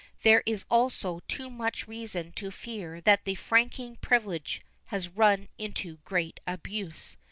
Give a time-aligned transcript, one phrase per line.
[0.23, 5.97] There is also too much reason to fear that the franking privilege has run into
[5.97, 7.17] great abuse.